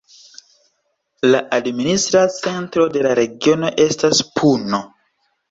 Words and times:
La 1.35 1.41
administra 1.57 2.23
centro 2.37 2.87
de 2.97 3.05
la 3.09 3.13
regiono 3.21 3.71
estas 3.87 4.25
Puno. 4.41 4.83